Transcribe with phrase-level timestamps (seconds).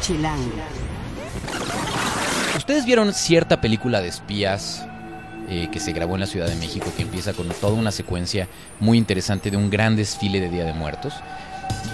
[0.00, 0.62] Chilango.
[2.56, 4.86] ¿Ustedes vieron cierta película de espías
[5.48, 8.48] eh, que se grabó en la Ciudad de México que empieza con toda una secuencia
[8.80, 11.14] muy interesante de un gran desfile de Día de Muertos?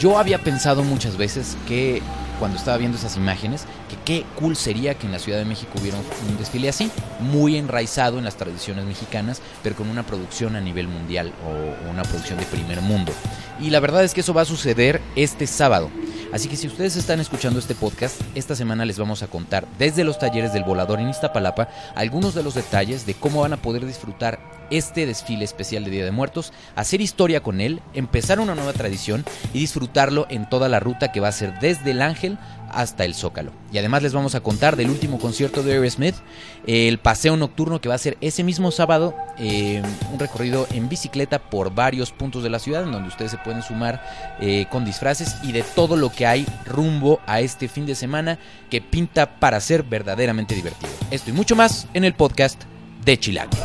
[0.01, 2.03] Yo había pensado muchas veces que
[2.39, 5.73] cuando estaba viendo esas imágenes, que qué cool sería que en la Ciudad de México
[5.81, 10.61] hubiera un, desfile así, muy enraizado en las tradiciones mexicanas, pero con una producción a
[10.61, 13.13] nivel mundial o, o una producción de primer mundo.
[13.61, 15.91] Y la verdad es que eso va a suceder este sábado.
[16.33, 20.05] Así que si ustedes están escuchando este podcast, esta semana les vamos a contar desde
[20.05, 23.87] los talleres del volador en Iztapalapa algunos de los detalles de cómo van a poder
[23.87, 24.39] disfrutar
[24.71, 29.25] este desfile especial de Día de Muertos, hacer historia con él, empezar una nueva tradición
[29.55, 32.39] y disfrutarlo en toda la ruta que va a ser desde el Ángel
[32.71, 33.53] hasta el Zócalo.
[33.73, 36.15] Y además les vamos a contar del último concierto de Aerosmith,
[36.67, 39.83] el paseo nocturno que va a ser ese mismo sábado, eh,
[40.13, 43.63] un recorrido en bicicleta por varios puntos de la ciudad en donde ustedes se pueden
[43.63, 44.03] sumar
[44.41, 48.39] eh, con disfraces y de todo lo que hay rumbo a este fin de semana
[48.71, 50.93] que pinta para ser verdaderamente divertido.
[51.11, 52.63] Esto y mucho más en el podcast
[53.05, 53.57] de Chilango.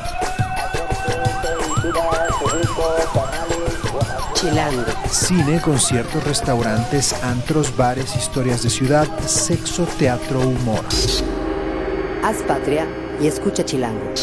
[4.44, 4.84] Chilango.
[5.10, 10.84] Cine, conciertos, restaurantes, antros, bares, historias de ciudad, sexo, teatro, humor.
[12.22, 12.86] Haz patria
[13.22, 14.14] y escucha Chilango.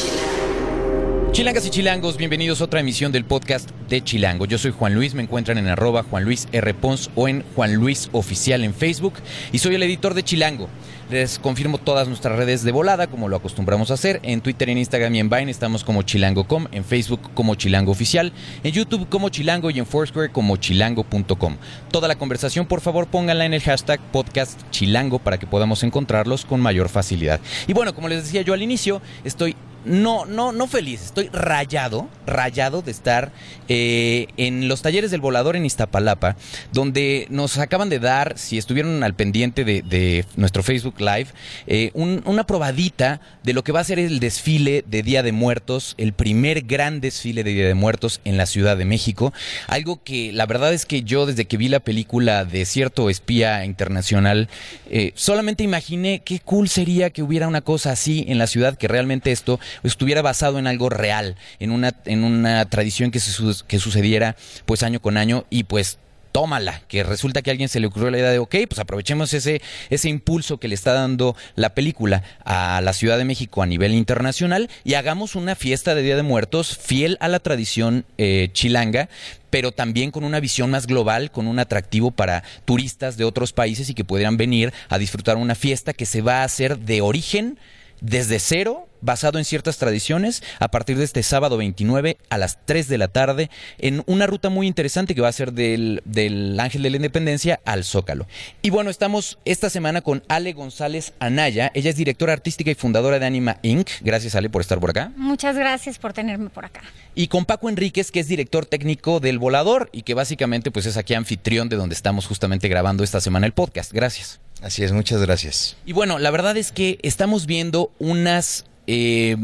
[1.33, 4.47] Chilangas y chilangos, bienvenidos a otra emisión del podcast de Chilango.
[4.47, 6.75] Yo soy Juan Luis, me encuentran en arroba Juan Luis R.
[6.75, 9.15] Pons o en Juan Luis Oficial en Facebook
[9.53, 10.69] y soy el editor de Chilango.
[11.09, 14.19] Les confirmo todas nuestras redes de volada, como lo acostumbramos a hacer.
[14.25, 18.33] En Twitter, en Instagram y en Vine estamos como chilango.com, en Facebook como Chilango Oficial,
[18.65, 21.57] en YouTube como Chilango y en Foursquare como chilango.com.
[21.93, 26.45] Toda la conversación, por favor, pónganla en el hashtag podcast Chilango para que podamos encontrarlos
[26.45, 27.41] con mayor facilidad.
[27.69, 32.09] Y bueno, como les decía yo al inicio, estoy no, no, no feliz, estoy rayado,
[32.27, 33.33] rayado de estar
[33.69, 36.37] eh, en los talleres del volador en Iztapalapa,
[36.73, 41.29] donde nos acaban de dar, si estuvieron al pendiente de, nuestro Facebook Live,
[41.67, 45.33] eh, un- una probadita de lo que va a ser el desfile de Día de
[45.33, 49.33] Muertos, el primer gran desfile de Día de Muertos en la Ciudad de México.
[49.67, 53.65] Algo que la verdad es que yo desde que vi la película de cierto espía
[53.65, 54.49] internacional,
[54.91, 58.89] eh, solamente imaginé qué cool sería que hubiera una cosa así en la ciudad, que
[58.89, 63.33] realmente esto estuviera basado en algo real, en una, en una tradición que, se
[63.67, 64.37] que sucediera
[64.67, 65.99] pues año con año y pues
[66.33, 69.35] tómala, que resulta que a alguien se le ocurrió la idea de, ok, pues aprovechemos
[69.35, 69.61] ese,
[69.91, 73.93] ese impulso que le está dando la película a la Ciudad de México a nivel
[73.95, 79.09] internacional y hagamos una fiesta de Día de Muertos fiel a la tradición eh, chilanga,
[79.51, 83.91] pero también con una visión más global, con un atractivo para turistas de otros países
[83.91, 87.59] y que pudieran venir a disfrutar una fiesta que se va a hacer de origen
[88.01, 92.89] desde cero, basado en ciertas tradiciones, a partir de este sábado 29 a las 3
[92.89, 96.83] de la tarde, en una ruta muy interesante que va a ser del, del Ángel
[96.83, 98.27] de la Independencia al Zócalo.
[98.63, 101.71] Y bueno, estamos esta semana con Ale González Anaya.
[101.75, 103.89] Ella es directora artística y fundadora de Anima Inc.
[104.03, 105.13] Gracias, Ale, por estar por acá.
[105.17, 106.83] Muchas gracias por tenerme por acá.
[107.15, 110.97] Y con Paco Enríquez, que es director técnico del Volador y que básicamente pues es
[110.97, 113.93] aquí anfitrión de donde estamos justamente grabando esta semana el podcast.
[113.93, 114.41] Gracias.
[114.63, 115.77] Así es, muchas gracias.
[115.87, 118.67] Y bueno, la verdad es que estamos viendo unas.
[118.93, 119.37] Eh,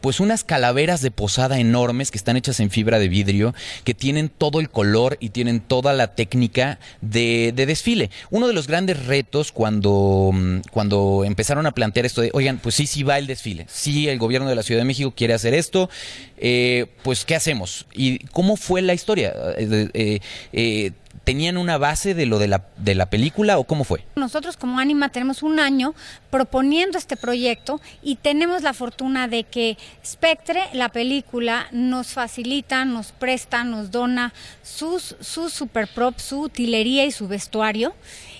[0.00, 4.28] pues unas calaveras de posada enormes que están hechas en fibra de vidrio, que tienen
[4.28, 8.10] todo el color y tienen toda la técnica de, de desfile.
[8.30, 12.76] Uno de los grandes retos cuando, mm, cuando empezaron a plantear esto de, oigan, pues
[12.76, 15.54] sí, sí va el desfile, sí, el gobierno de la Ciudad de México quiere hacer
[15.54, 15.90] esto,
[16.36, 17.86] eh, pues ¿qué hacemos?
[17.92, 19.34] ¿Y cómo fue la historia?
[19.56, 20.20] Eh,
[20.52, 20.92] eh,
[21.24, 24.04] ¿Tenían una base de lo de la, de la película o cómo fue?
[24.16, 25.94] Nosotros como Anima tenemos un año
[26.30, 33.12] proponiendo este proyecto y tenemos la fortuna de que Spectre, la película, nos facilita, nos
[33.12, 37.94] presta, nos dona sus, sus super props, su utilería y su vestuario.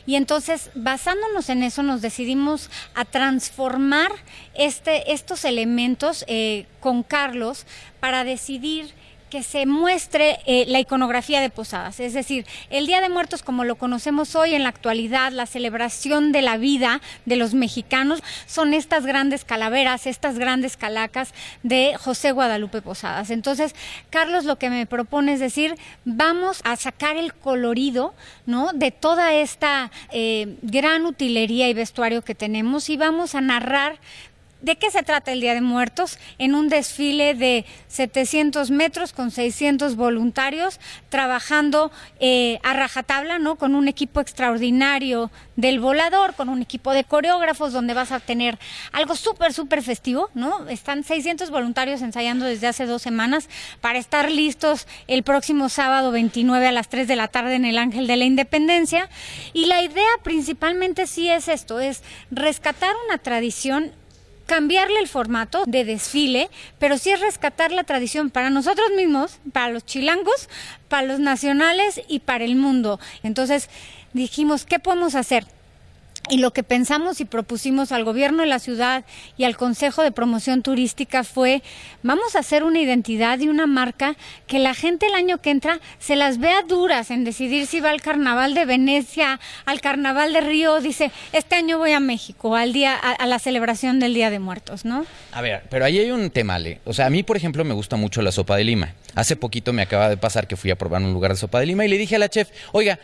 [0.06, 4.10] Y entonces, basándonos en eso, nos decidimos a transformar
[4.54, 7.66] este, estos elementos eh, con Carlos
[8.00, 8.94] para decidir
[9.30, 12.00] que se muestre eh, la iconografía de Posadas.
[12.00, 16.32] Es decir, el Día de Muertos como lo conocemos hoy en la actualidad, la celebración
[16.32, 21.32] de la vida de los mexicanos, son estas grandes calaveras, estas grandes calacas
[21.62, 23.30] de José Guadalupe Posadas.
[23.30, 23.75] Entonces,
[24.10, 28.14] Carlos lo que me propone es decir, vamos a sacar el colorido
[28.46, 28.72] ¿no?
[28.72, 33.98] de toda esta eh, gran utilería y vestuario que tenemos y vamos a narrar
[34.60, 36.19] ¿De qué se trata el Día de Muertos?
[36.38, 43.55] En un desfile de 700 metros con 600 voluntarios trabajando eh, a rajatabla, ¿no?
[43.55, 48.58] Con un equipo extraordinario del volador, con un equipo de coreógrafos donde vas a tener
[48.90, 50.69] algo súper, súper festivo, ¿no?
[50.69, 53.49] Están 600 voluntarios ensayando desde hace dos semanas
[53.81, 57.78] para estar listos el próximo sábado 29 a las 3 de la tarde en el
[57.78, 59.08] Ángel de la Independencia.
[59.52, 62.02] Y la idea principalmente sí es esto, es
[62.32, 63.93] rescatar una tradición
[64.48, 66.48] cambiarle el formato de desfile,
[66.78, 70.48] pero sí es rescatar la tradición para nosotros mismos, para los chilangos,
[70.88, 72.98] para los nacionales y para el mundo.
[73.22, 73.68] Entonces
[74.14, 75.46] dijimos, ¿qué podemos hacer?
[76.30, 79.04] Y lo que pensamos y propusimos al gobierno de la ciudad
[79.36, 81.62] y al Consejo de Promoción Turística fue,
[82.02, 84.16] vamos a hacer una identidad y una marca
[84.46, 87.90] que la gente el año que entra se las vea duras en decidir si va
[87.90, 92.72] al Carnaval de Venecia, al Carnaval de Río, dice, este año voy a México, al
[92.72, 95.06] día, a, la celebración del Día de Muertos, ¿no?
[95.32, 96.81] A ver, pero ahí hay un tema, Ale.
[96.84, 98.94] O sea, a mí, por ejemplo, me gusta mucho la sopa de lima.
[99.14, 101.66] Hace poquito me acaba de pasar que fui a probar un lugar de sopa de
[101.66, 102.98] lima y le dije a la chef, oiga,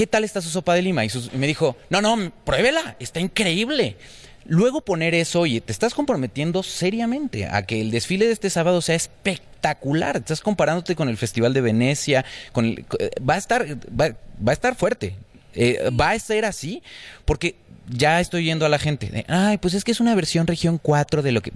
[0.00, 1.04] ¿qué tal está su sopa de lima?
[1.04, 3.98] Y, me dijo, no, no, pruébela, está increíble.
[4.46, 8.80] Luego poner eso, y te estás comprometiendo seriamente a que el desfile de este sábado
[8.80, 10.16] sea espectacular.
[10.16, 14.16] Estás comparándote con el Festival de Venecia, con eh, va a estar, va,
[14.46, 15.16] a estar fuerte.
[15.52, 16.82] Eh, va a ser así,
[17.26, 17.56] porque
[17.86, 19.26] ya estoy yendo a la gente.
[19.28, 21.52] Ay, pues es que es una versión región 4 de lo que...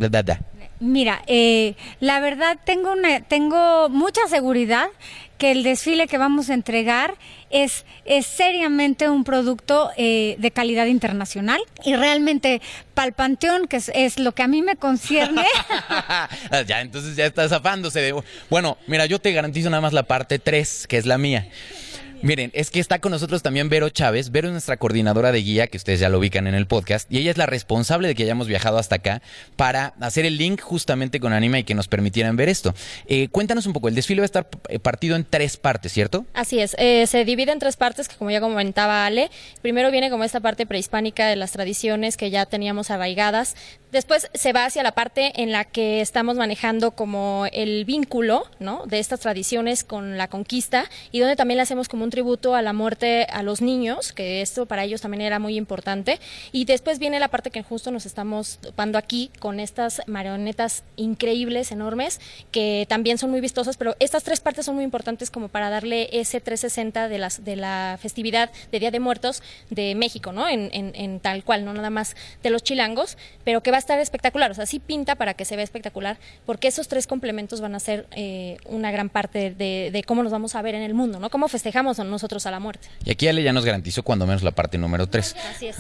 [0.81, 4.89] Mira, eh, la verdad tengo, una, tengo mucha seguridad
[5.39, 7.15] que el desfile que vamos a entregar
[7.55, 12.61] es, es seriamente un producto eh, de calidad internacional y realmente
[12.95, 15.45] para el Panteón, que es, lo que a mí me concierne.
[16.67, 18.01] ya, entonces ya está zafándose.
[18.01, 18.23] De...
[18.51, 21.47] Bueno, mira, yo te garantizo nada más la parte 3, que es la mía.
[22.23, 24.31] Miren, es que está con nosotros también Vero Chávez.
[24.31, 27.19] Vero es nuestra coordinadora de guía, que ustedes ya lo ubican en el podcast, y
[27.19, 29.23] ella es la responsable de que hayamos viajado hasta acá
[29.57, 32.75] para hacer el link justamente con Anima y que nos permitieran ver esto.
[33.07, 36.25] Eh, cuéntanos un poco, el desfile va a estar eh, partido en tres partes, ¿cierto?
[36.35, 39.31] Así es, eh, se divide en tres partes, que como ya comentaba Ale,
[39.63, 43.57] primero viene como esta parte prehispánica de las tradiciones que ya teníamos arraigadas,
[43.95, 48.85] después se va hacia la parte en la que estamos manejando como el vínculo, ¿no?
[48.87, 52.63] De estas tradiciones con la conquista y donde también le hacemos como un tributo a
[52.63, 56.19] la muerte a los niños, que esto para ellos también era muy importante.
[56.51, 61.71] Y después viene la parte que justo nos estamos topando aquí con estas marionetas increíbles,
[61.71, 62.21] enormes,
[62.51, 66.09] que también son muy vistosas, pero estas tres partes son muy importantes como para darle
[66.13, 70.49] ese 360 de, las, de la festividad de Día de Muertos de México, ¿no?
[70.49, 73.99] En, en, tal cual, no nada más de los chilangos, pero que va a estar
[73.99, 76.17] espectacular, o sea, sí pinta para que se vea espectacular,
[76.47, 80.33] porque esos tres complementos van a ser eh, una gran parte de, de, cómo nos
[80.33, 81.31] vamos a ver en el mundo, ¿no?
[81.31, 82.89] Cómo festejamos nosotros a la muerte.
[83.05, 85.37] Y aquí Ale ya nos garantizó cuando menos la parte número 3.
[85.55, 85.77] Así es.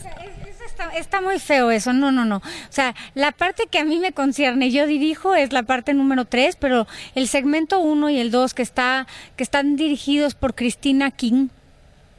[0.97, 2.37] Está, muy feo eso, no, no, no.
[2.37, 6.25] O sea, la parte que a mí me concierne, yo dirijo, es la parte número
[6.25, 9.07] 3, pero el segmento 1 y el 2 que, está,
[9.37, 11.49] que están dirigidos por Cristina King,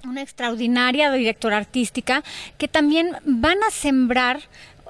[0.06, 2.24] una extraordinaria directora artística,
[2.58, 4.42] que también van a sembrar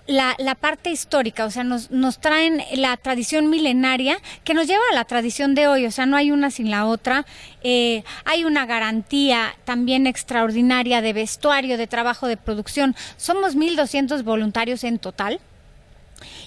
[0.08, 4.84] la, la, parte histórica, o sea, nos, nos traen la tradición milenaria que nos lleva
[4.92, 7.26] a la tradición de hoy, o sea, no hay una sin la otra.
[7.64, 12.96] Eh, hay una garantía también extraordinaria de vestuario, de trabajo de producción.
[13.18, 15.40] Somos 1.200 voluntarios en total.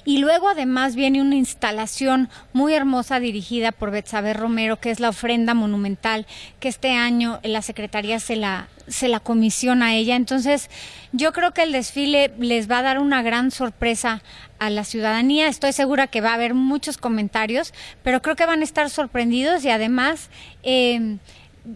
[0.04, 5.10] Y luego además viene una instalación muy hermosa dirigida por Betsabe Romero, que es la
[5.10, 6.26] ofrenda monumental,
[6.60, 10.16] que este año la Secretaría se la, se la comisiona a ella.
[10.16, 10.70] Entonces,
[11.12, 14.22] yo creo que el desfile les va a dar una gran sorpresa
[14.58, 15.48] a la ciudadanía.
[15.48, 19.64] Estoy segura que va a haber muchos comentarios, pero creo que van a estar sorprendidos
[19.64, 20.30] y además...
[20.62, 21.18] Eh,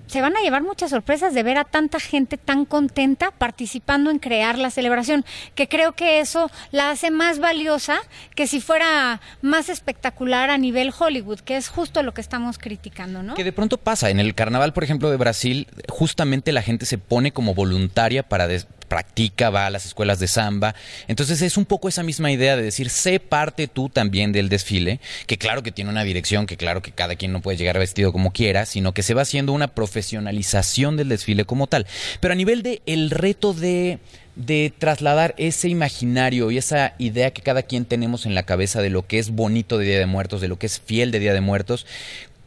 [0.07, 4.19] se van a llevar muchas sorpresas de ver a tanta gente tan contenta participando en
[4.19, 7.99] crear la celebración, que creo que eso la hace más valiosa
[8.35, 13.23] que si fuera más espectacular a nivel Hollywood, que es justo lo que estamos criticando,
[13.23, 13.35] ¿no?
[13.35, 16.99] Que de pronto pasa, en el carnaval, por ejemplo, de Brasil, justamente la gente se
[16.99, 18.49] pone como voluntaria para,
[18.93, 20.75] practica, va a las escuelas de samba.
[21.09, 25.01] Entonces es un poco esa misma idea de decir, sé parte tú también del desfile,
[25.27, 28.13] que claro que tiene una dirección, que claro que cada quien no puede llegar vestido
[28.13, 31.87] como quiera, sino que se va haciendo una profesionalización del desfile como tal.
[32.21, 33.99] Pero a nivel de el reto de
[34.35, 38.89] de trasladar ese imaginario y esa idea que cada quien tenemos en la cabeza de
[38.89, 41.35] lo que es bonito de Día de Muertos, de lo que es fiel de Día
[41.35, 41.87] de Muertos,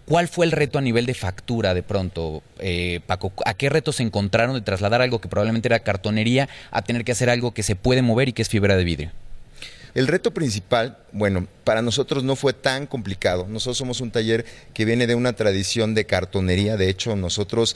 [0.07, 3.33] ¿Cuál fue el reto a nivel de factura de pronto, eh, Paco?
[3.43, 7.11] ¿A qué retos se encontraron de trasladar algo que probablemente era cartonería a tener que
[7.11, 9.11] hacer algo que se puede mover y que es fibra de vidrio?
[9.95, 13.47] El reto principal, bueno, para nosotros no fue tan complicado.
[13.49, 16.77] Nosotros somos un taller que viene de una tradición de cartonería.
[16.77, 17.75] De hecho, nosotros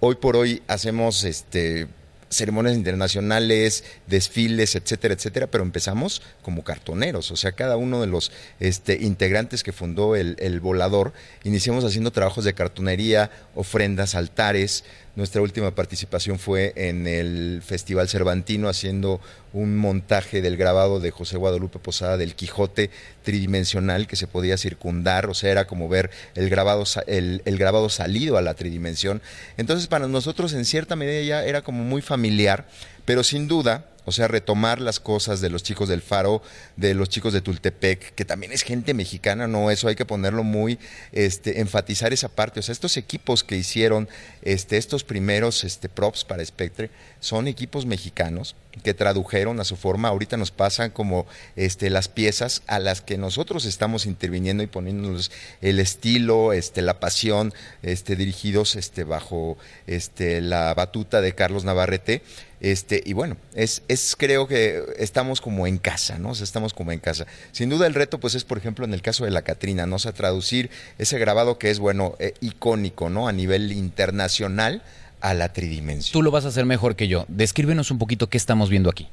[0.00, 1.86] hoy por hoy hacemos este
[2.30, 8.32] ceremonias internacionales, desfiles, etcétera, etcétera, pero empezamos como cartoneros, o sea, cada uno de los
[8.60, 11.12] este, integrantes que fundó el, el volador,
[11.44, 14.84] iniciamos haciendo trabajos de cartonería, ofrendas, altares,
[15.18, 19.20] nuestra última participación fue en el Festival Cervantino haciendo
[19.52, 22.90] un montaje del grabado de José Guadalupe Posada del Quijote
[23.24, 28.36] tridimensional que se podía circundar, o sea, era como ver el grabado, el, grabado salido
[28.36, 29.20] a la tridimensión.
[29.56, 32.68] Entonces para nosotros en cierta medida ya era como muy familiar,
[33.04, 36.42] pero sin duda o sea, retomar las cosas de los chicos del Faro,
[36.76, 40.42] de los chicos de Tultepec, que también es gente mexicana, no, eso hay que ponerlo
[40.42, 40.78] muy,
[41.12, 42.60] este, enfatizar esa parte.
[42.60, 44.08] O sea, estos equipos que hicieron
[44.42, 50.08] este, estos primeros este, props para Spectre son equipos mexicanos que tradujeron a su forma.
[50.08, 55.30] Ahorita nos pasan como este, las piezas a las que nosotros estamos interviniendo y poniéndonos
[55.60, 62.22] el estilo, este, la pasión, este, dirigidos este, bajo este, la batuta de Carlos Navarrete.
[62.60, 66.32] Este, y bueno, es, es creo que estamos como en casa, ¿no?
[66.32, 67.26] Estamos como en casa.
[67.52, 69.96] Sin duda el reto, pues, es, por ejemplo, en el caso de la Catrina, ¿no?
[69.96, 73.28] O sea, traducir ese grabado que es, bueno, eh, icónico, ¿no?
[73.28, 74.82] A nivel internacional
[75.20, 76.12] a la tridimensión.
[76.12, 77.24] Tú lo vas a hacer mejor que yo.
[77.28, 79.08] Descríbenos un poquito qué estamos viendo aquí.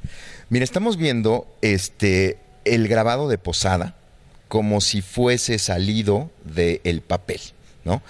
[0.49, 3.95] Mira, estamos viendo este el grabado de Posada
[4.47, 7.41] como si fuese salido del papel,
[7.83, 8.01] ¿no?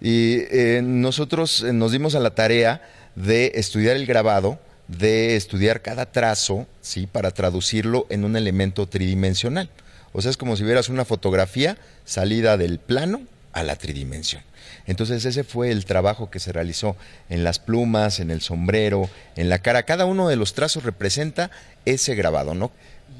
[0.00, 2.82] Y eh, nosotros nos dimos a la tarea
[3.14, 4.58] de estudiar el grabado
[4.88, 7.06] de estudiar cada trazo, ¿sí?
[7.06, 9.70] Para traducirlo en un elemento tridimensional.
[10.12, 14.42] O sea, es como si vieras una fotografía salida del plano a la tridimensión.
[14.86, 16.96] Entonces ese fue el trabajo que se realizó
[17.28, 19.84] en las plumas, en el sombrero, en la cara.
[19.84, 21.50] Cada uno de los trazos representa
[21.84, 22.70] ese grabado, ¿no?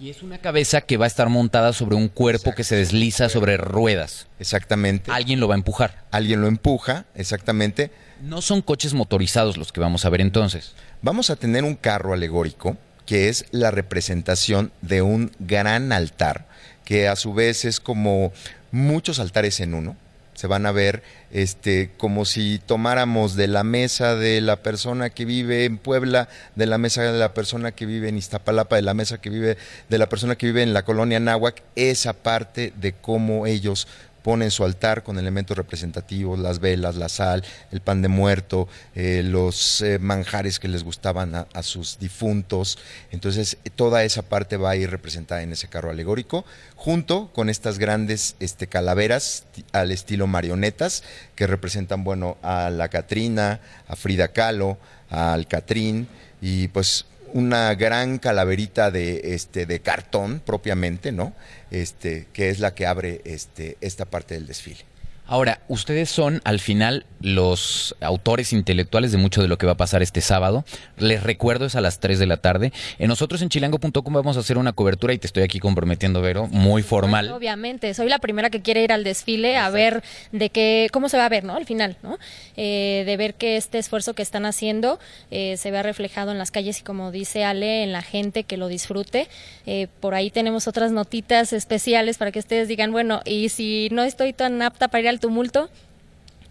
[0.00, 3.28] Y es una cabeza que va a estar montada sobre un cuerpo que se desliza
[3.28, 4.26] sobre ruedas.
[4.40, 5.10] Exactamente.
[5.10, 6.04] Alguien lo va a empujar.
[6.10, 7.90] Alguien lo empuja, exactamente.
[8.20, 10.74] No son coches motorizados los que vamos a ver entonces.
[11.00, 16.46] Vamos a tener un carro alegórico que es la representación de un gran altar,
[16.84, 18.32] que a su vez es como
[18.72, 19.96] muchos altares en uno
[20.34, 25.24] se van a ver este como si tomáramos de la mesa de la persona que
[25.24, 28.94] vive en Puebla, de la mesa de la persona que vive en Iztapalapa, de la
[28.94, 29.56] mesa que vive
[29.88, 33.88] de la persona que vive en la colonia Náhuac, esa parte de cómo ellos
[34.24, 39.22] ponen su altar con elementos representativos, las velas, la sal, el pan de muerto, eh,
[39.22, 42.78] los eh, manjares que les gustaban a, a, sus difuntos.
[43.10, 47.78] Entonces, toda esa parte va a ir representada en ese carro alegórico, junto con estas
[47.78, 51.02] grandes este, calaveras al estilo marionetas,
[51.34, 54.78] que representan, bueno, a la Catrina, a Frida Kahlo,
[55.10, 56.08] al Catrín,
[56.40, 57.04] y pues
[57.34, 61.34] una gran calaverita de este de cartón propiamente, ¿no?
[61.72, 64.84] Este, que es la que abre este esta parte del desfile.
[65.26, 69.76] Ahora, ustedes son al final los autores intelectuales de mucho de lo que va a
[69.76, 70.64] pasar este sábado.
[70.98, 72.72] Les recuerdo, es a las 3 de la tarde.
[72.98, 76.46] En nosotros en chilango.com vamos a hacer una cobertura y te estoy aquí comprometiendo, Vero,
[76.48, 77.32] muy formal.
[77.32, 80.02] Obviamente, soy la primera que quiere ir al desfile a ver
[80.32, 81.56] de qué, cómo se va a ver, ¿no?
[81.56, 82.18] Al final, ¿no?
[82.58, 84.98] Eh, de ver que este esfuerzo que están haciendo
[85.30, 88.58] eh, se vea reflejado en las calles y como dice Ale, en la gente que
[88.58, 89.28] lo disfrute.
[89.64, 94.02] Eh, por ahí tenemos otras notitas especiales para que ustedes digan, bueno, y si no
[94.02, 95.70] estoy tan apta para ir al tumulto,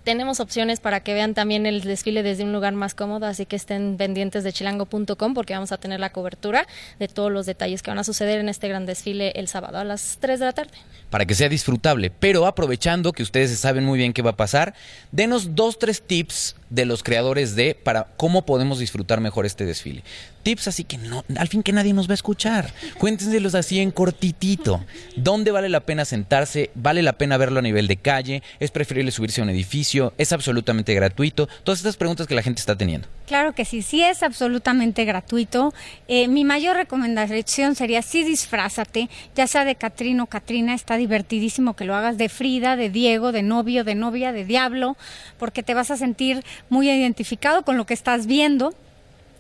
[0.04, 3.56] tenemos opciones para que vean también el desfile desde un lugar más cómodo, así que
[3.56, 6.68] estén pendientes de chilango.com porque vamos a tener la cobertura
[7.00, 9.84] de todos los detalles que van a suceder en este gran desfile el sábado a
[9.84, 10.72] las 3 de la tarde.
[11.10, 14.74] Para que sea disfrutable, pero aprovechando que ustedes saben muy bien qué va a pasar,
[15.12, 20.04] denos dos, tres tips de los creadores de para cómo podemos disfrutar mejor este desfile.
[20.42, 22.74] Tips así que no, al fin que nadie nos va a escuchar.
[22.98, 24.84] Cuéntenselos así en cortitito.
[25.16, 26.72] ¿Dónde vale la pena sentarse?
[26.74, 28.42] ¿Vale la pena verlo a nivel de calle?
[28.60, 30.14] ¿Es preferible subirse a un edificio?
[30.18, 31.48] ¿Es absolutamente gratuito?
[31.64, 33.08] Todas estas preguntas que la gente está teniendo.
[33.28, 35.74] Claro que sí, sí es absolutamente gratuito.
[36.08, 41.76] Eh, mi mayor recomendación sería sí disfrázate, ya sea de Catrino o Catrina, está divertidísimo
[41.76, 44.98] que lo hagas de Frida, de Diego, de novio, de novia, de diablo,
[45.38, 48.74] porque te vas a sentir muy identificado con lo que estás viendo.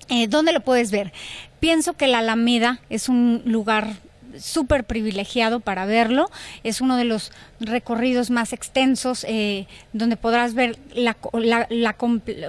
[0.09, 1.13] Eh, ¿Dónde lo puedes ver?
[1.59, 3.95] Pienso que la Alameda es un lugar
[4.37, 6.29] súper privilegiado para verlo.
[6.63, 11.17] Es uno de los recorridos más extensos eh, donde podrás ver la,
[11.69, 11.95] la,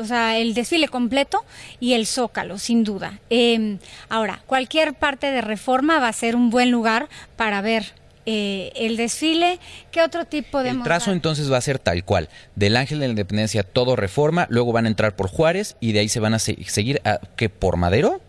[0.00, 1.44] o sea, el desfile completo
[1.80, 3.20] y el zócalo, sin duda.
[3.30, 3.78] Eh,
[4.08, 7.92] ahora, cualquier parte de reforma va a ser un buen lugar para ver
[8.26, 9.58] eh, el desfile,
[9.90, 10.70] ¿qué otro tipo de...
[10.70, 14.46] El trazo entonces va a ser tal cual, del Ángel de la Independencia todo reforma,
[14.50, 17.20] luego van a entrar por Juárez y de ahí se van a se seguir a,
[17.36, 18.20] ¿qué, por Madero?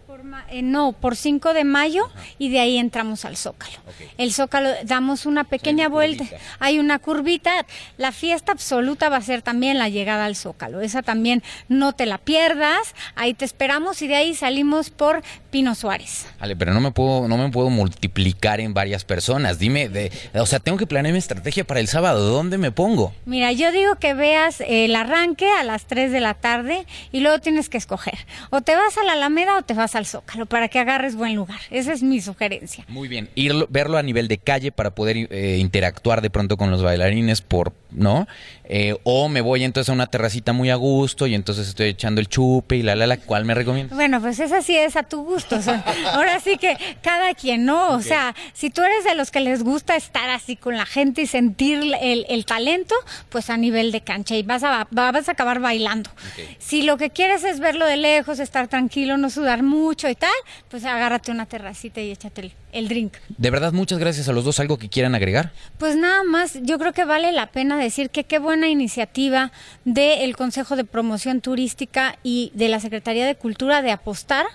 [0.49, 3.77] Eh, no, por 5 de mayo y de ahí entramos al Zócalo.
[4.17, 6.43] El Zócalo damos una pequeña una vuelta, curvita.
[6.59, 7.65] hay una curvita.
[7.97, 10.81] La fiesta absoluta va a ser también la llegada al Zócalo.
[10.81, 12.95] Esa también no te la pierdas.
[13.15, 16.27] Ahí te esperamos y de ahí salimos por Pino Suárez.
[16.39, 19.59] Ale, pero no me puedo, no me puedo multiplicar en varias personas.
[19.59, 22.29] Dime, de, o sea, tengo que planear mi estrategia para el sábado.
[22.29, 23.13] ¿Dónde me pongo?
[23.25, 27.39] Mira, yo digo que veas el arranque a las 3 de la tarde y luego
[27.39, 28.17] tienes que escoger.
[28.49, 31.35] O te vas a la Alameda o te vas al Zócalo para que agarres buen
[31.35, 31.59] lugar.
[31.71, 32.83] Esa es mi sugerencia.
[32.87, 36.71] Muy bien, irlo, verlo a nivel de calle para poder eh, interactuar de pronto con
[36.71, 38.27] los bailarines, por, ¿no?
[38.67, 42.19] Eh, o me voy entonces a una terracita muy a gusto y entonces estoy echando
[42.19, 43.17] el chupe y la la la.
[43.17, 43.95] ¿Cuál me recomiendas?
[43.95, 45.57] Bueno, pues esa sí es a tu gusto.
[45.57, 47.89] o sea, ahora sí que cada quien, ¿no?
[47.91, 51.21] O sea, si tú eres de los que les gusta estar así con la gente
[51.21, 52.95] y sentir el, el talento,
[53.29, 56.09] pues a nivel de cancha y vas a, va- vas a acabar bailando.
[56.57, 60.33] Si lo que quieres es verlo de lejos, estar tranquilo, no sudar mucho tal,
[60.69, 63.13] pues agárrate una terracita y échate el, drink.
[63.37, 64.59] De verdad, muchas gracias a los dos.
[64.59, 65.51] ¿Algo que quieran agregar?
[65.77, 69.51] Pues nada más, yo creo que vale la pena decir que qué buena iniciativa
[69.83, 74.45] del Consejo de Promoción Turística y de la Secretaría de Cultura de apostar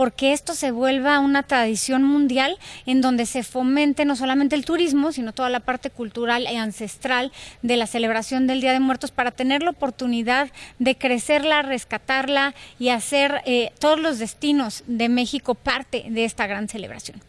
[0.00, 5.12] porque esto se vuelva una tradición mundial en donde se fomente no solamente el turismo,
[5.12, 9.30] sino toda la parte cultural y ancestral de la celebración del Día de Muertos para
[9.30, 10.48] tener la oportunidad
[10.78, 16.68] de crecerla, rescatarla y hacer eh, todos los destinos de México parte de esta gran
[16.68, 17.20] celebración.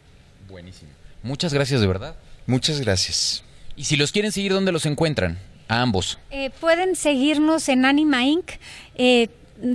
[0.51, 0.91] Buenísimo.
[1.24, 2.15] Muchas gracias, de verdad.
[2.46, 3.43] Muchas gracias.
[3.77, 5.39] Y si los quieren seguir, ¿dónde los encuentran?
[5.67, 6.20] A ambos.
[6.29, 8.51] Eh, pueden seguirnos en Anima Inc.
[8.96, 9.29] Eh,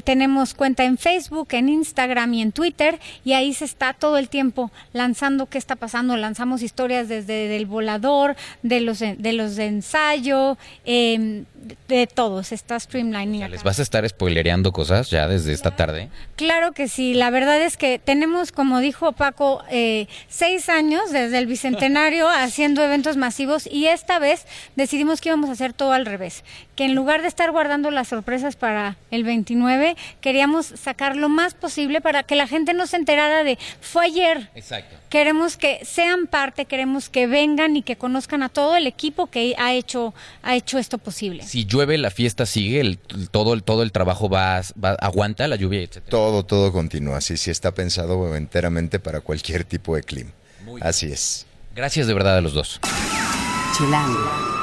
[0.05, 4.29] tenemos cuenta en Facebook, en Instagram y en Twitter y ahí se está todo el
[4.29, 6.17] tiempo lanzando qué está pasando.
[6.17, 11.45] Lanzamos historias desde del volador, de los de, los de ensayo, eh,
[11.89, 12.43] de, todo.
[12.43, 13.43] Se está streamlining.
[13.43, 13.51] Acá.
[13.51, 16.09] les vas a estar spoilereando cosas ya desde esta tarde.
[16.37, 21.39] Claro que sí, la verdad es que tenemos, como dijo Paco, eh, seis años desde
[21.39, 26.07] el Bicentenario haciendo eventos masivos y esta vez decidimos que íbamos a hacer todo al
[26.07, 26.45] revés,
[26.77, 31.55] que en lugar de estar guardando las sorpresas para el 29, queríamos sacar lo más
[31.55, 34.95] posible para que la gente no se enterara de, fue ayer, Exacto.
[35.09, 39.55] Queremos que sean parte, queremos que vengan y que conozcan a todo el equipo que
[39.57, 41.45] ha hecho, ha hecho esto posible.
[41.45, 45.57] Si llueve, la fiesta sigue, el, todo, el, todo el trabajo va, va- aguanta la
[45.57, 46.03] lluvia, etc.
[46.11, 47.21] Todo, todo continúa.
[47.21, 50.33] Sí, sí está pensado enteramente para cualquier tipo de clima.
[50.65, 50.87] Muy bien.
[50.87, 51.47] Así es.
[51.75, 52.81] Gracias de verdad a los dos.
[53.79, 54.56] Chilango.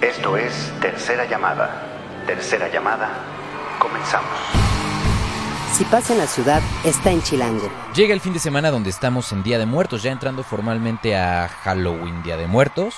[0.00, 1.82] Esto es Tercera Llamada.
[2.26, 3.08] Tercera Llamada.
[3.78, 4.28] Comenzamos.
[5.72, 7.70] Si pasa en la ciudad, está en Chilango.
[7.94, 11.48] Llega el fin de semana donde estamos en Día de Muertos, ya entrando formalmente a
[11.48, 12.94] Halloween, Día de Muertos.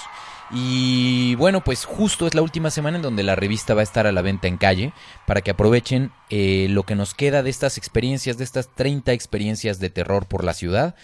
[0.50, 4.08] Y bueno, pues justo es la última semana en donde la revista va a estar
[4.08, 4.92] a la venta en calle
[5.24, 9.78] para que aprovechen eh, lo que nos queda de estas experiencias, de estas 30 experiencias
[9.78, 10.96] de terror por la ciudad.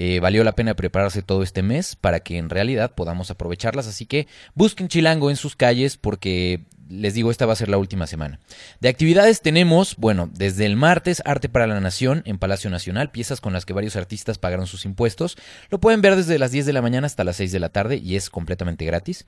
[0.00, 3.88] Eh, valió la pena prepararse todo este mes para que en realidad podamos aprovecharlas.
[3.88, 7.78] Así que busquen Chilango en sus calles porque les digo, esta va a ser la
[7.78, 8.38] última semana.
[8.80, 13.40] De actividades tenemos, bueno, desde el martes, Arte para la Nación en Palacio Nacional, piezas
[13.40, 15.36] con las que varios artistas pagaron sus impuestos.
[15.68, 17.96] Lo pueden ver desde las 10 de la mañana hasta las 6 de la tarde
[17.96, 19.26] y es completamente gratis.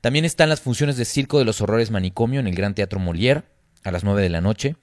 [0.00, 3.42] También están las funciones de Circo de los Horrores Manicomio en el Gran Teatro Molière
[3.84, 4.76] a las 9 de la noche.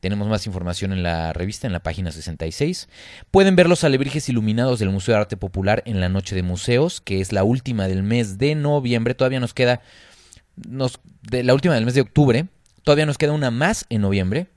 [0.00, 2.88] Tenemos más información en la revista, en la página 66.
[3.30, 7.00] Pueden ver los alebrijes iluminados del Museo de Arte Popular en la Noche de Museos,
[7.00, 9.14] que es la última del mes de noviembre.
[9.14, 9.80] Todavía nos queda,
[10.56, 12.46] nos, la última del mes de octubre.
[12.82, 14.48] Todavía nos queda una más en noviembre.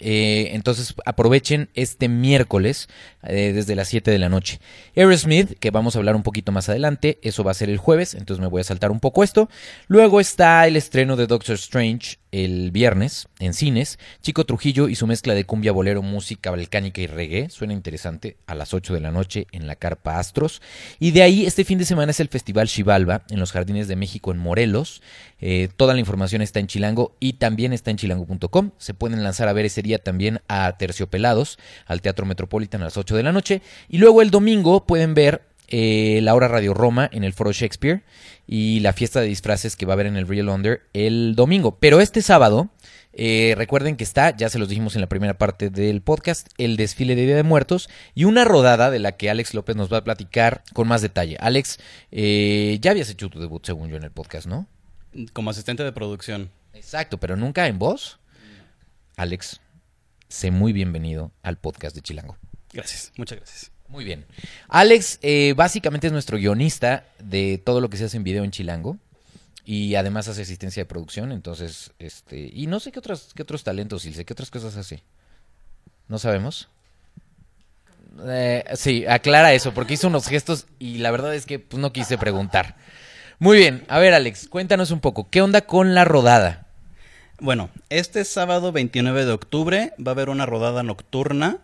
[0.00, 2.88] Eh, entonces aprovechen este miércoles
[3.22, 4.60] eh, desde las 7 de la noche.
[4.94, 8.14] Aerosmith, que vamos a hablar un poquito más adelante, eso va a ser el jueves,
[8.14, 9.48] entonces me voy a saltar un poco esto.
[9.88, 13.98] Luego está el estreno de Doctor Strange el viernes en cines.
[14.20, 18.54] Chico Trujillo y su mezcla de cumbia, bolero, música balcánica y reggae, suena interesante, a
[18.54, 20.60] las 8 de la noche en la Carpa Astros.
[20.98, 23.96] Y de ahí este fin de semana es el Festival Xibalba en los Jardines de
[23.96, 25.02] México en Morelos.
[25.40, 28.72] Eh, toda la información está en Chilango y también está en chilango.com.
[28.78, 32.96] Se pueden lanzar a ver ese día también a Terciopelados, al Teatro Metropolitan a las
[32.96, 33.62] 8 de la noche.
[33.88, 38.02] Y luego el domingo pueden ver eh, la hora Radio Roma en el Foro Shakespeare
[38.46, 41.76] y la fiesta de disfraces que va a haber en el Real Under el domingo.
[41.78, 42.70] Pero este sábado,
[43.12, 46.78] eh, recuerden que está, ya se los dijimos en la primera parte del podcast, el
[46.78, 49.98] desfile de Día de Muertos y una rodada de la que Alex López nos va
[49.98, 51.36] a platicar con más detalle.
[51.38, 51.78] Alex,
[52.12, 54.66] eh, ya habías hecho tu debut según yo en el podcast, ¿no?
[55.34, 56.50] Como asistente de producción.
[56.72, 58.18] Exacto, pero nunca en voz.
[59.16, 59.60] Alex,
[60.28, 62.36] sé muy bienvenido al podcast de Chilango.
[62.72, 63.70] Gracias, muchas gracias.
[63.88, 64.26] Muy bien.
[64.68, 68.50] Alex eh, básicamente es nuestro guionista de todo lo que se hace en video en
[68.50, 68.98] Chilango.
[69.64, 73.64] Y además hace asistencia de producción, entonces, este, y no sé qué otros, qué otros
[73.64, 75.02] talentos, Ilse, qué otras cosas hace.
[76.08, 76.70] ¿No sabemos?
[78.26, 81.92] Eh, sí, aclara eso, porque hizo unos gestos y la verdad es que pues, no
[81.92, 82.76] quise preguntar.
[83.38, 86.67] Muy bien, a ver Alex, cuéntanos un poco, ¿qué onda con la rodada?
[87.40, 91.58] Bueno, este sábado 29 de octubre va a haber una rodada nocturna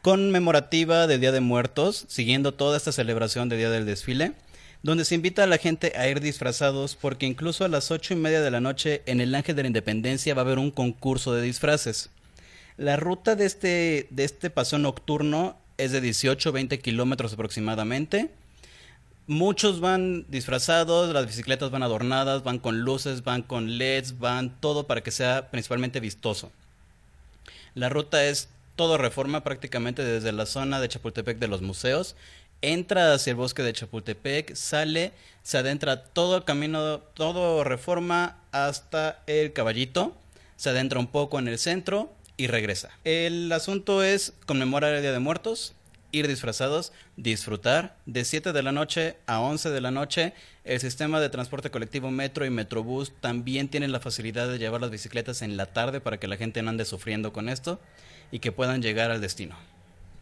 [0.00, 4.34] conmemorativa de Día de Muertos, siguiendo toda esta celebración de Día del Desfile,
[4.84, 8.16] donde se invita a la gente a ir disfrazados porque incluso a las ocho y
[8.16, 11.34] media de la noche en el Ángel de la Independencia va a haber un concurso
[11.34, 12.10] de disfraces.
[12.76, 18.30] La ruta de este, de este paseo nocturno es de 18 20 kilómetros aproximadamente.
[19.28, 24.86] Muchos van disfrazados, las bicicletas van adornadas, van con luces, van con LEDs, van todo
[24.86, 26.52] para que sea principalmente vistoso.
[27.74, 32.14] La ruta es todo reforma prácticamente desde la zona de Chapultepec de los museos.
[32.62, 35.12] Entra hacia el bosque de Chapultepec, sale,
[35.42, 40.14] se adentra todo camino, todo reforma hasta el caballito,
[40.56, 42.90] se adentra un poco en el centro y regresa.
[43.04, 45.74] El asunto es conmemorar el Día de Muertos,
[46.12, 47.96] ir disfrazados, disfrutar.
[48.06, 50.32] De 7 de la noche a 11 de la noche,
[50.64, 54.90] el sistema de transporte colectivo Metro y Metrobús también tienen la facilidad de llevar las
[54.90, 57.80] bicicletas en la tarde para que la gente no ande sufriendo con esto
[58.30, 59.56] y que puedan llegar al destino.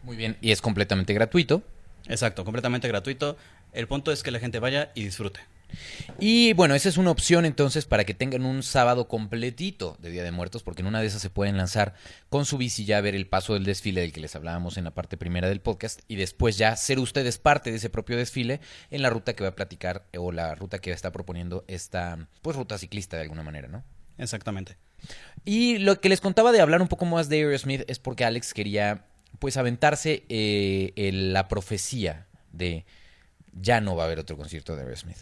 [0.03, 1.63] Muy bien, y es completamente gratuito.
[2.07, 3.37] Exacto, completamente gratuito.
[3.73, 5.39] El punto es que la gente vaya y disfrute.
[6.19, 10.23] Y bueno, esa es una opción entonces para que tengan un sábado completito de Día
[10.23, 11.93] de Muertos, porque en una de esas se pueden lanzar
[12.29, 14.83] con su bici ya a ver el paso del desfile del que les hablábamos en
[14.85, 18.61] la parte primera del podcast y después ya ser ustedes parte de ese propio desfile
[18.91, 22.55] en la ruta que va a platicar o la ruta que está proponiendo esta pues
[22.55, 23.83] ruta ciclista de alguna manera, ¿no?
[24.17, 24.77] Exactamente.
[25.43, 28.53] Y lo que les contaba de hablar un poco más de Aerosmith es porque Alex
[28.53, 29.05] quería
[29.39, 32.85] pues aventarse eh, el- la profecía de
[33.51, 35.17] ya no va a haber otro concierto de Aerosmith.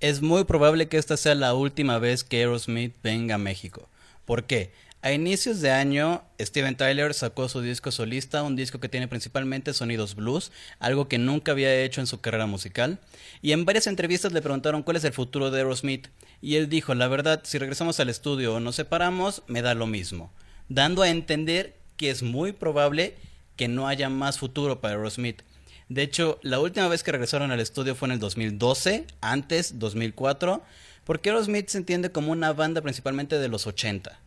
[0.00, 3.88] Es muy probable que esta sea la última vez que Aerosmith venga a México.
[4.26, 4.70] ¿Por qué?
[5.02, 9.74] A inicios de año, Steven Tyler sacó su disco solista, un disco que tiene principalmente
[9.74, 13.00] sonidos blues, algo que nunca había hecho en su carrera musical.
[13.42, 16.06] Y en varias entrevistas le preguntaron cuál es el futuro de Aerosmith.
[16.40, 19.88] Y él dijo, la verdad, si regresamos al estudio o nos separamos, me da lo
[19.88, 20.30] mismo.
[20.68, 23.16] Dando a entender que es muy probable
[23.56, 25.42] que no haya más futuro para Aerosmith.
[25.88, 30.62] De hecho, la última vez que regresaron al estudio fue en el 2012, antes 2004,
[31.04, 34.18] porque Aerosmith se entiende como una banda principalmente de los 80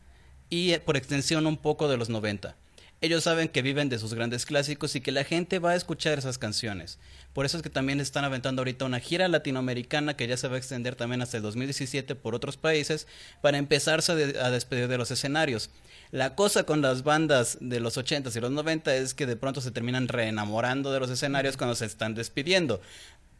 [0.49, 2.55] y eh, por extensión un poco de los 90.
[3.03, 6.19] Ellos saben que viven de sus grandes clásicos y que la gente va a escuchar
[6.19, 6.99] esas canciones.
[7.33, 10.55] Por eso es que también están aventando ahorita una gira latinoamericana que ya se va
[10.55, 13.07] a extender también hasta el 2017 por otros países
[13.41, 15.71] para empezarse a, de- a despedir de los escenarios.
[16.11, 19.61] La cosa con las bandas de los 80s y los 90 es que de pronto
[19.61, 22.81] se terminan reenamorando de los escenarios cuando se están despidiendo.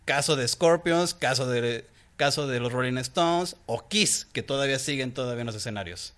[0.06, 1.86] Caso de Scorpions, caso de,
[2.18, 6.14] caso de los Rolling Stones o Kiss, que todavía siguen todavía en los escenarios.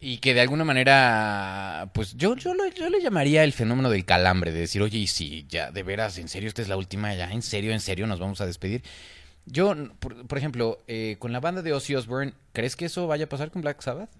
[0.00, 4.04] Y que de alguna manera, pues yo, yo, lo- yo le llamaría el fenómeno del
[4.04, 7.12] calambre, de decir, oye, y si ya, de veras, en serio, esta es la última,
[7.14, 8.82] ya, en serio, en serio, nos vamos a despedir.
[9.46, 13.24] Yo, por, por ejemplo, eh, con la banda de Ozzy Osbourne, ¿crees que eso vaya
[13.24, 14.10] a pasar con Black Sabbath?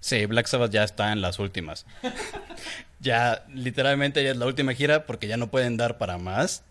[0.00, 1.84] Sí, Black Sabbath ya está en las últimas.
[3.00, 6.62] ya, literalmente ya es la última gira porque ya no pueden dar para más.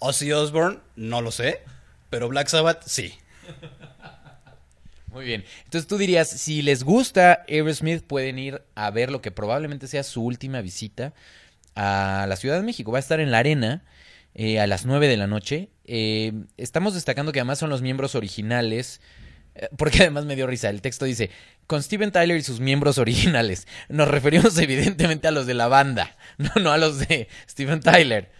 [0.00, 1.60] Ozzy Osbourne, no lo sé,
[2.10, 3.14] pero Black Sabbath sí.
[5.14, 5.44] Muy bien.
[5.64, 10.02] Entonces tú dirías, si les gusta Aerosmith, pueden ir a ver lo que probablemente sea
[10.02, 11.14] su última visita
[11.76, 12.90] a la Ciudad de México.
[12.90, 13.84] Va a estar en la arena
[14.34, 15.68] eh, a las 9 de la noche.
[15.84, 19.00] Eh, estamos destacando que además son los miembros originales,
[19.54, 20.68] eh, porque además me dio risa.
[20.68, 21.30] El texto dice,
[21.68, 23.68] con Steven Tyler y sus miembros originales.
[23.88, 28.32] Nos referimos evidentemente a los de la banda, no, no a los de Steven Tyler.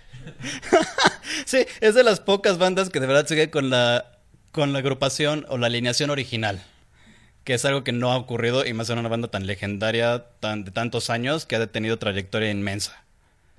[1.45, 4.14] Sí, es de las pocas bandas que de verdad sigue con la,
[4.55, 6.63] con la agrupación o la alineación original.
[7.43, 10.71] Que es algo que no ha ocurrido y más en una banda tan legendaria, de
[10.71, 13.05] tantos años, que ha tenido trayectoria inmensa.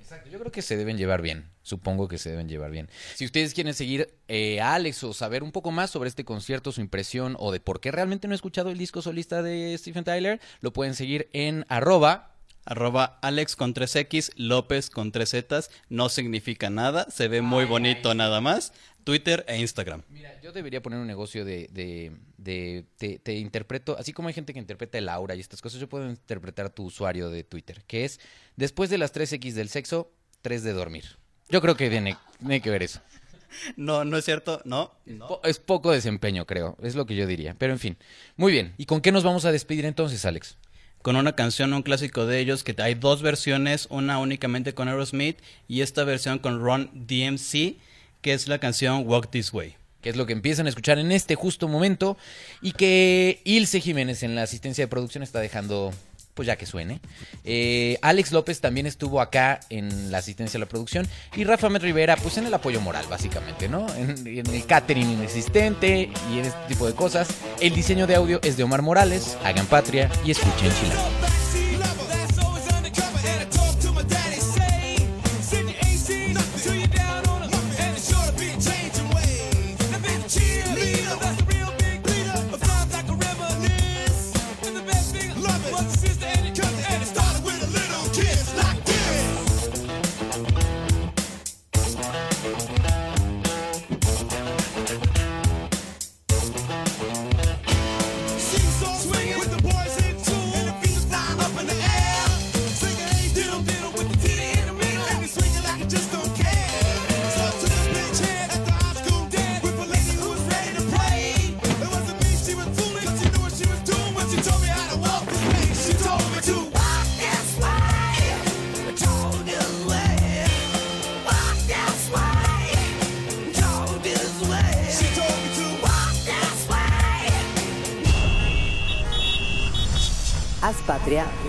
[0.00, 1.50] Exacto, yo creo que se deben llevar bien.
[1.62, 2.88] Supongo que se deben llevar bien.
[3.14, 6.72] Si ustedes quieren seguir eh, a Alex o saber un poco más sobre este concierto,
[6.72, 10.04] su impresión o de por qué realmente no he escuchado el disco solista de Stephen
[10.04, 12.35] Tyler, lo pueden seguir en arroba.
[12.66, 18.14] Arroba Alex con 3X, López con 3 Zetas, no significa nada, se ve muy bonito
[18.14, 18.72] nada más.
[19.04, 20.02] Twitter e Instagram.
[20.10, 24.34] Mira, yo debería poner un negocio de, de, de- te, te interpreto, así como hay
[24.34, 27.84] gente que interpreta el aura y estas cosas, yo puedo interpretar tu usuario de Twitter,
[27.86, 28.18] que es
[28.56, 30.10] después de las 3X del sexo,
[30.42, 31.04] 3 de dormir.
[31.48, 33.00] Yo creo que tiene, tiene que ver eso.
[33.76, 34.92] No, no es cierto, no.
[35.06, 35.28] no.
[35.28, 36.76] Po- Es poco desempeño, creo.
[36.82, 37.54] Es lo que yo diría.
[37.56, 37.96] Pero en fin.
[38.36, 38.74] Muy bien.
[38.76, 40.58] ¿Y con qué nos vamos a despedir entonces, Alex?
[41.06, 45.38] Con una canción, un clásico de ellos, que hay dos versiones, una únicamente con Aerosmith
[45.68, 47.76] y esta versión con Ron DMC,
[48.22, 49.76] que es la canción Walk This Way.
[50.00, 52.16] Que es lo que empiezan a escuchar en este justo momento.
[52.60, 55.92] Y que Ilse Jiménez en la asistencia de producción está dejando
[56.36, 57.00] pues ya que suene.
[57.44, 61.82] Eh, Alex López también estuvo acá en la asistencia a la producción y Rafa Met
[61.82, 63.86] Rivera, pues en el apoyo moral, básicamente, ¿no?
[63.96, 67.28] En, en el catering inexistente y en este tipo de cosas.
[67.60, 69.36] El diseño de audio es de Omar Morales.
[69.42, 71.25] Hagan patria y escuchen Chilango.